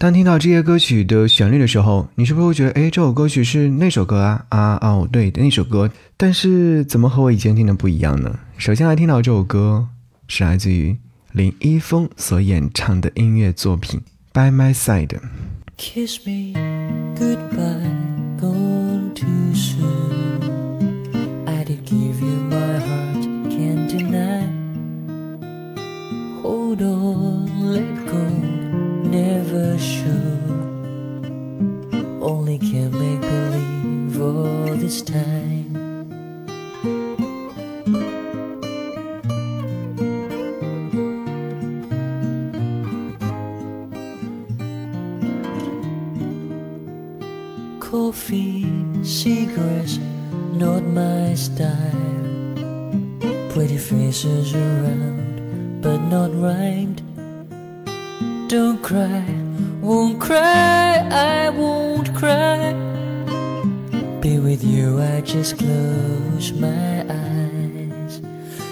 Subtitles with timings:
[0.00, 4.46] 当听到这些歌曲的旋律的时候，你是不是会觉得，哎，这首歌曲是那首歌啊？
[4.50, 5.90] 啊哦，对，那首歌。
[6.16, 8.38] 但是怎么和我以前听的不一样呢？
[8.56, 9.88] 首先来听到这首歌，
[10.28, 10.96] 是来自于
[11.32, 14.00] 林一峰所演唱的音乐作品
[14.32, 15.08] 《By My Side》。
[15.76, 16.54] Kiss me
[17.16, 17.47] goodbye,
[29.50, 31.24] never should.
[32.22, 35.66] Only can make believe all this time.
[47.80, 48.66] Coffee,
[49.02, 49.98] cigarettes,
[50.52, 51.68] not my style.
[53.50, 57.07] Pretty faces around, but not rhymed
[58.48, 59.22] don't cry,
[59.82, 62.72] won't cry, I won't cry.
[64.22, 68.22] Be with you, I just close my eyes.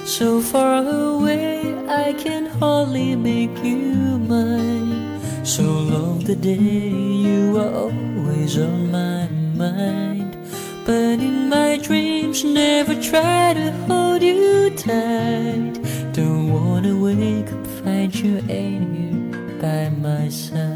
[0.07, 5.21] So far away, I can hardly make you mine.
[5.45, 10.39] So long the day you are always on my mind.
[10.87, 15.75] But in my dreams, never try to hold you tight.
[16.15, 19.26] Don't wanna wake up, find you ain't here
[19.67, 20.76] by myself.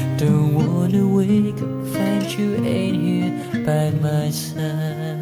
[0.21, 5.17] Don't wanna wake up, find you ain't here by my side.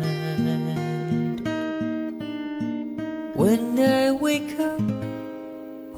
[3.33, 4.81] When I wake up,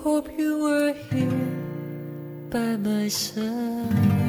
[0.04, 1.50] hope you are here
[2.52, 4.21] by my side.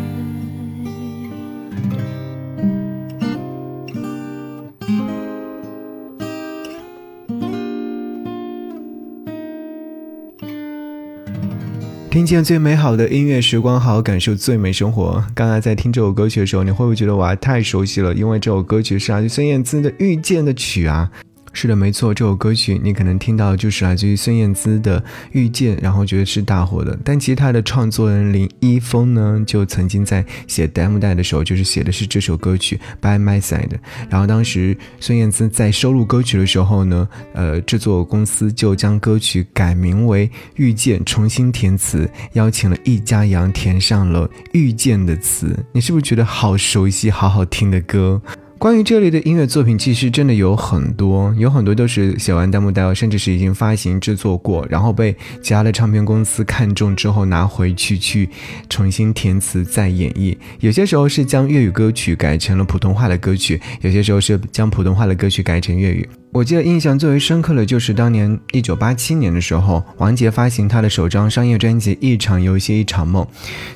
[12.12, 15.25] 听见最美好的音乐时光，好好感受最美生活。
[15.34, 18.12] 刚才在听这首歌曲的时候，你会不会觉得哇，太熟悉了？
[18.12, 21.11] 因为这首歌曲是来自孙燕姿的《遇见》的曲啊。
[21.55, 25.01] 是的，没错，这首歌曲你可能听到就是来自于孙燕姿的
[25.33, 26.99] 《遇见》，然后觉得是大火的。
[27.05, 33.69] 但其实他的创作人林一峰呢，就曾经在写 demo 带的时候，就是写的是这首歌曲《By My Side》。
[34.09, 45.55] 然后当时孙燕姿在收录歌曲的时候呢，呃，制作公司就将歌曲改名为《遇见》，重新填词，邀请了易家扬填上了《遇见》的词。
[45.73, 48.21] 你是不是觉得好熟悉、好好听的歌？
[48.62, 55.12] 关于这类的音乐作品，其实真的有很多，有很多都是写完弹幕带，甚至是已经发行制作过，然后被
[55.43, 58.31] 其他的唱片公司看中之后拿回去去
[58.69, 60.37] 重新填词再演绎。
[60.61, 66.09] 有些时候是将粤语歌曲改成了普通话的歌曲，有些时候是将普通话的歌曲改成粤语。
[66.32, 73.22] 我记得印象最为深刻的就是当年一九八七年的时候，王杰发行他的首张商业专辑《一场游戏一场梦》。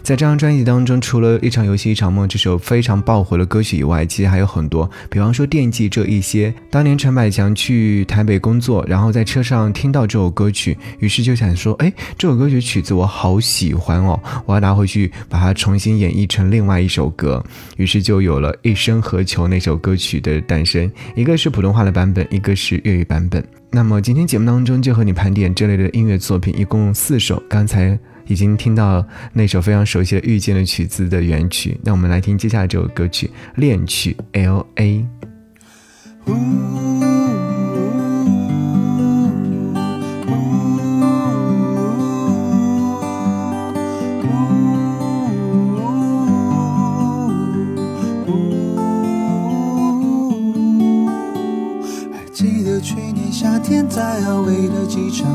[0.03, 6.53] 在这张专辑当中，除了一场游戏一场梦这首非常爆火的歌曲以外，其实还有很多，比方说惦记这一些。
[6.71, 17.45] 当年陈百强去台北工作，然后在车上听到这首歌曲，于是就想说：“哎，这首歌曲曲子我好喜欢哦，我要拿回去把它重新演绎成另外一首歌。”
[17.77, 20.91] 于是就有了一生何求那首歌曲的诞生。
[21.15, 22.46] 一个是普通话的版本，一。
[22.47, 23.45] 歌是粤语版本。
[23.72, 27.43] 那么今天节目当中就和你盘点这类的音乐作品，一共四首。
[27.48, 33.27] 刚才已经听到那首非常熟悉的《遇见》的曲子的原曲，那我们来听接下来这首歌曲
[33.57, 35.04] 《恋曲 L A》。
[53.97, 55.27] 在安慰的机场，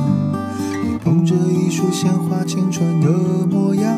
[0.84, 3.08] 你捧着一束鲜花，青春的
[3.48, 3.98] 模样。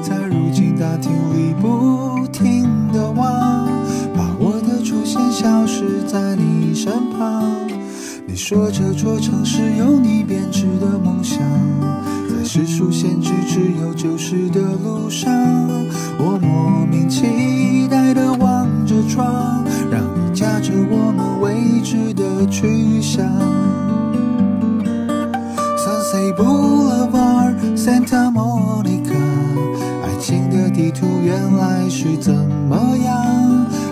[0.00, 3.66] 在如今大厅里不停的望，
[4.14, 7.50] 把我的出现消失在你身旁。
[8.28, 11.40] 你说这座城市有你编织的梦想，
[12.28, 15.28] 在世俗限制只有旧时的路上，
[16.16, 23.28] 我莫名期待的望着窗，让你驾着我们未知的去向。
[26.10, 29.14] Say Boulevard, Santa Monica，
[30.02, 33.14] 爱情的地图原来是怎么样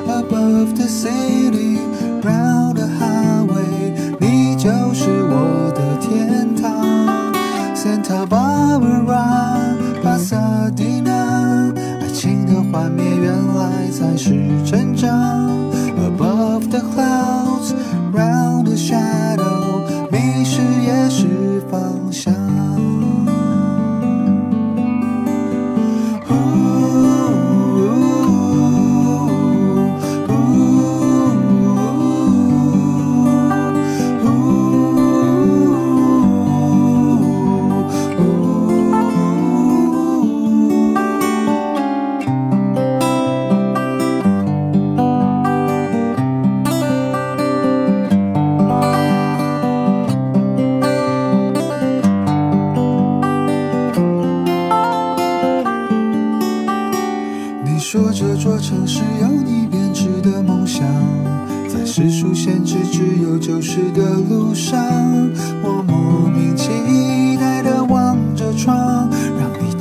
[0.09, 1.79] ？Above the city,
[2.25, 7.33] round the highway，你就是我的天堂。
[7.77, 14.35] Santa Barbara, Pasadena，爱情的幻灭原来才是
[14.67, 15.09] 成长。
[15.97, 17.73] Above the clouds,
[18.13, 21.81] round the shadow，迷失也是方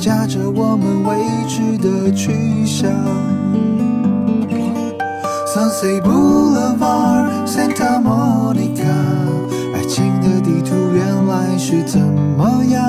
[0.08, 1.16] 让你驾着我们未
[1.46, 2.90] 知的去向。
[5.46, 8.88] Sunset Boulevard, Santa Monica，
[9.74, 12.82] 爱情的地图原来是怎么样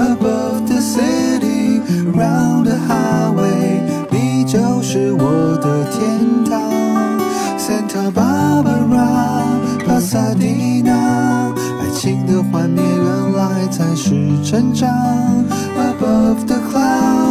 [0.00, 1.80] ？Above the city,
[2.12, 3.80] round the highway，
[4.10, 6.60] 你就是我的天堂。
[7.56, 9.44] Santa Barbara,
[9.86, 14.10] Pasadena，爱情的幻灭原来才是
[14.42, 14.88] 成长。
[16.12, 17.21] Above the clouds,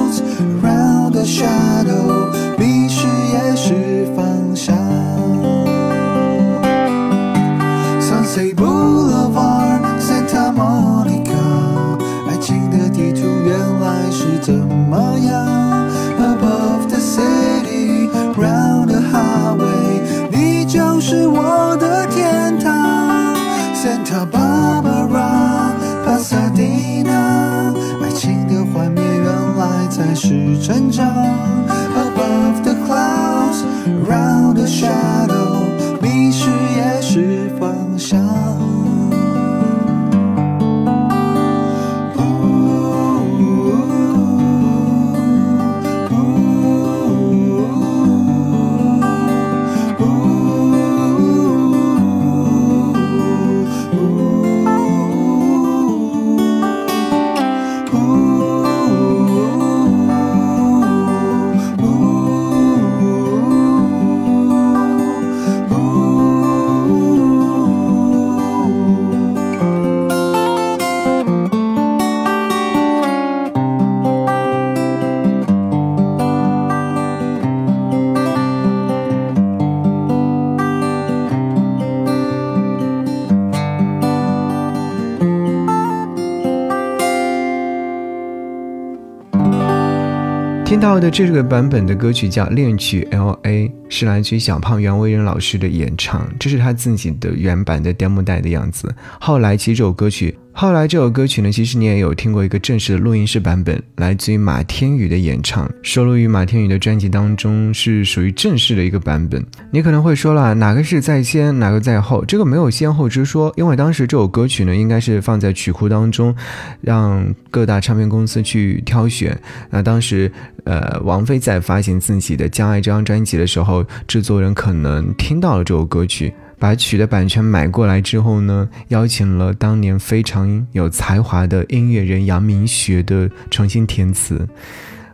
[90.72, 98.90] 听到的这个版本的歌曲叫《恋曲 L A》，是来自于小胖袁惟仁老师的演唱，这是他自己的原版的 demo 带的样子。
[99.20, 109.44] 后来其实这首歌曲，后来这首歌曲呢，其实你也有听过一个正式的录音室版本，来自于马天宇的演唱，收录于马天宇的专辑当中，是属于正式的一个版本。
[109.72, 112.24] 你可能会说了，哪个是在先，哪个在后？
[112.26, 116.36] 这个没有先后之说，因为当时这首歌曲呢，应该是放在曲库当中，
[116.82, 119.40] 让各大唱片公司去挑选。
[119.70, 120.32] 那当时。
[120.64, 126.32] 呃，王菲在发行自己的《将爱》这张专辑的时候，制作人可能听到了这首歌曲，
[126.62, 134.48] 把曲的版权买过来之后呢，邀请了当年非常有才华的音乐人杨明学的重新填词。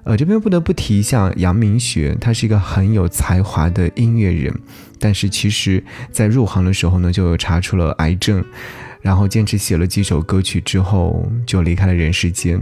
[0.04, 4.54] 呃，这边不得不提一下杨明学，他是一个很有才华的音乐人，
[5.00, 8.44] 但是其实在入行的时候呢，就查出了癌症，
[9.00, 12.62] 然后坚持写了几首歌曲之后，就离开了人世间。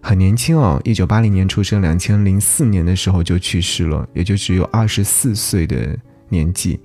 [0.00, 5.98] 很年轻哦，一九八零年出生，两千零四年的时候就去世了，也就只有二十四岁的
[6.28, 6.78] 年纪。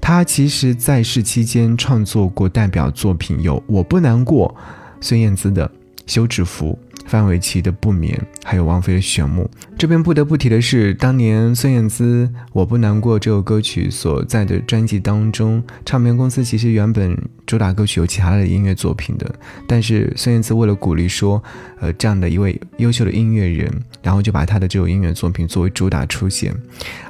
[0.00, 4.54] 他其实在世期间创作过代表作品有《我不难过》，
[5.00, 5.68] 孙燕姿的
[6.06, 6.78] 《休止符。
[7.06, 9.48] 范玮琪的不眠，还有王菲的玄木。
[9.76, 17.14] 这边不得不提的是，当年孙燕姿《我不难过》这首歌曲所在的专辑当中，唱片公司其实原本
[17.44, 19.34] 主打歌曲有其他的音乐作品的，
[19.68, 21.42] 但是孙燕姿为了鼓励说，
[21.78, 23.70] 呃，这样的一位优秀的音乐人，
[24.04, 26.54] 然后就把他的这首音乐作品作为主打出现。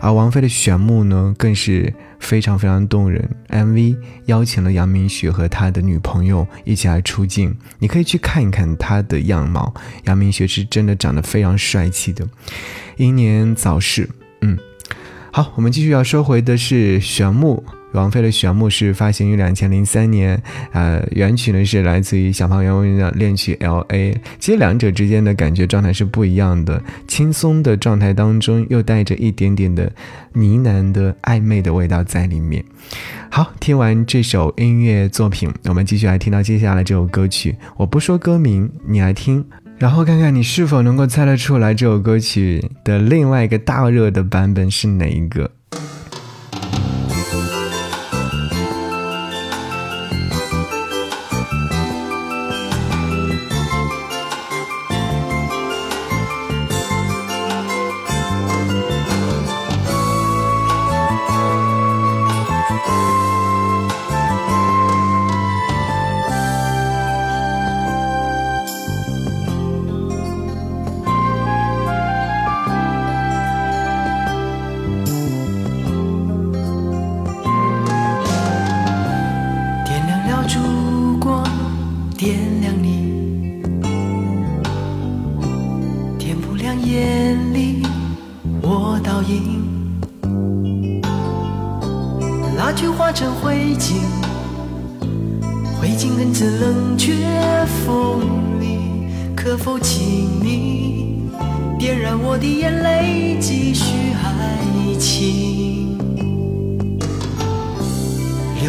[0.00, 1.92] 而王菲的玄木呢，更是。
[2.20, 9.74] 非常非常动人，MV 邀请了杨明学和他的女朋友一起来出镜，你可以去看一看他的样貌。
[10.04, 12.26] 杨明学是真的长得非常帅气的，
[12.96, 14.08] 英年早逝。
[14.40, 14.58] 嗯，
[15.30, 17.62] 好，我们继续要说回的是玄木。
[17.94, 20.40] 王菲的《玄木》是发行于两千零三年，
[20.72, 24.12] 呃，原曲呢是来自于小胖袁文的恋曲《L.A》。
[24.38, 29.84] 其实两者之间的感觉状态是不一样的，轻松的状态当中又带着一点点的
[30.32, 32.64] 呢喃的暧昧的味道在里面。
[33.30, 37.56] 好，听完这首音乐作品，我们继续来听到接下来这首歌曲。
[37.76, 39.44] 我不说歌名，你来听，
[39.78, 45.50] 然后看看你是否能够猜得出来这首歌曲的另外一个大热的版本是哪一个。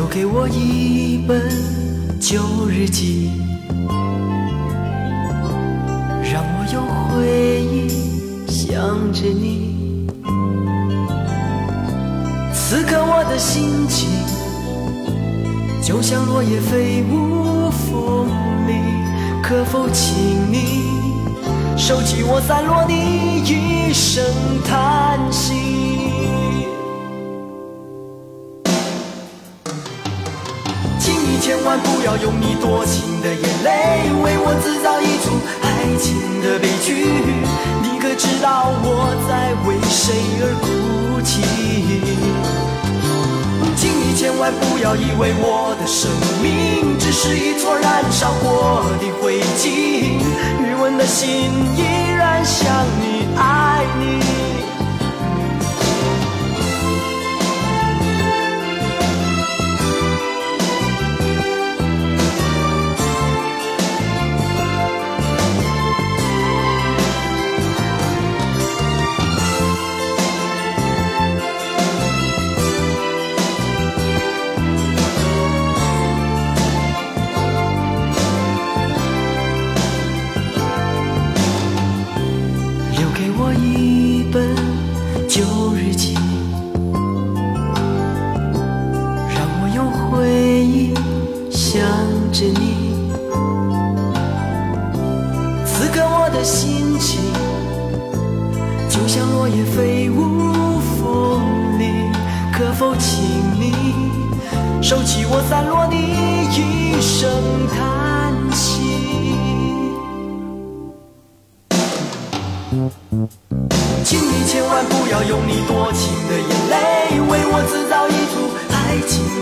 [0.06, 1.42] 留给我一本
[2.22, 3.32] 旧日记，
[6.32, 10.08] 让我有回忆想着你。
[12.54, 14.08] 此刻我的心情。
[15.82, 18.28] 就像落叶飞舞风
[18.68, 18.74] 里，
[19.42, 20.16] 可否请
[20.52, 20.84] 你
[21.76, 24.24] 收起我散落的一声
[24.64, 25.95] 叹息？
[31.46, 35.30] 千万不要用你多情的眼泪为我制造一出
[35.62, 37.06] 爱情的悲剧。
[37.84, 41.44] 你可知道我在为谁而哭泣？
[43.75, 46.10] 请你千万不要以为我的生
[46.42, 49.70] 命只是一撮燃烧过的灰烬，
[50.66, 51.30] 余温的心
[51.78, 51.84] 依
[52.18, 52.66] 然想
[53.00, 54.25] 你，爱你。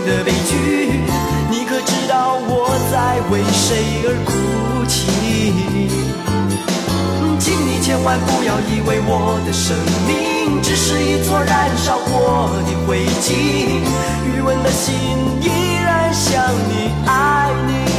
[0.04, 1.02] 的悲剧。
[1.50, 5.52] 你可知道我在为谁而哭泣？
[7.38, 13.32] 请你千万不要以为我的生命只是一座燃烧过的灰烬，
[14.24, 14.94] 余温的心
[15.42, 15.48] 依
[15.82, 17.93] 然想你，爱你。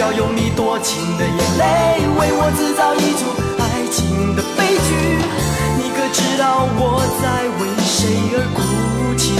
[0.00, 4.96] 要用你多情的眼泪为我制造一出爱情的悲剧，
[5.76, 8.58] 你可知道我在为谁而哭
[9.18, 9.36] 泣？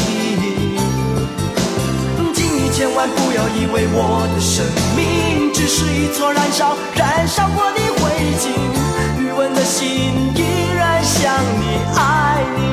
[2.34, 4.62] 请你千万不要以为我的生
[4.94, 8.52] 命只是一撮燃烧，燃烧过的灰烬。
[9.18, 10.44] 余温的心依
[10.76, 12.69] 然想你，爱你。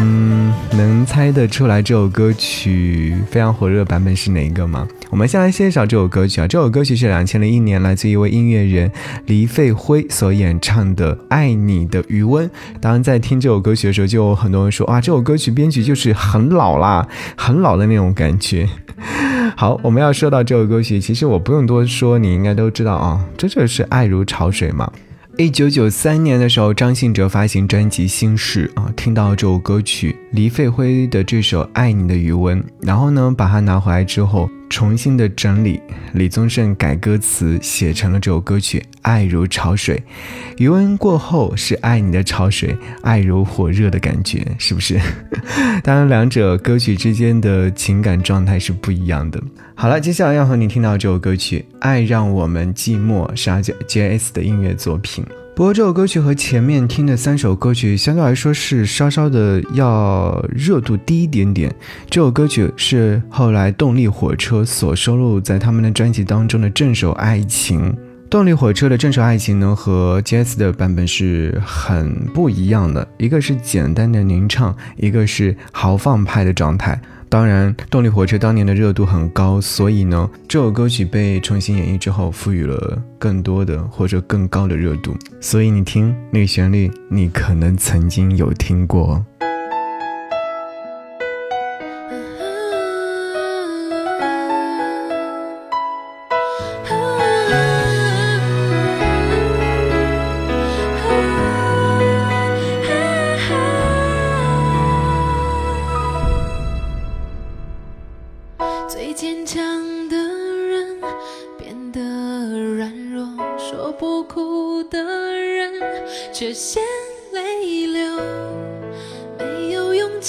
[0.00, 4.86] 嗯，能猜得出来这首歌曲非常火热版本是哪一个吗？
[5.10, 8.92] 我们先来介绍这首歌曲啊，这首歌曲是两千零一年来自一位音乐人
[9.26, 12.48] 黎费辉所演唱的《爱你的余温》。
[12.80, 18.68] 当然，在听这首歌曲的时候，就有很多人说啊，这首歌曲编曲就是很老啦，很老的那种感觉。
[19.56, 24.88] 好，我们要说到这首歌曲，其实我不用多说，你应该都知道啊，这就是爱如潮水嘛。
[25.40, 35.80] 一九九三年的时候，张信哲发行专辑《心事》啊，听到这首歌曲黎费辉的这首《爱你的余温》，然后呢，把它拿回来之后，重新的整理，
[36.14, 39.96] 李宗盛改歌词，写成了这首歌曲《爱如潮水》。
[40.56, 45.00] 余温过后是爱你的潮水，爱如火热的感觉，是不是？
[45.84, 49.40] 当然，两者歌曲之间的情感状态是不一样的。
[49.80, 55.24] 好了，接下来要和你听到这首歌曲《爱让我们寂寞》，是阿 J J S 的音乐作品。
[55.54, 61.72] 不过这首歌曲和前面听的三首歌曲相对来说是稍稍的要热度低一点点。
[62.10, 67.92] 这首歌曲是后来动力火车所收录在他们的专辑当中的正首《爱情》。
[68.28, 77.00] 动力火车的正首《爱情》呢，和 J.S 的版本是很不一样的，一个是简单的吟唱，一个是豪放派的状态。
[77.30, 85.14] 当然，动力火车当年的热度很高，所以呢，这首歌曲被重新演绎之后，赋予了更多的或者更高的热度。
[85.40, 89.24] 所以你听那个旋律，你可能曾经有听过。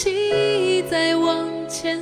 [0.01, 1.99] 记忆在往前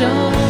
[0.00, 0.49] 手，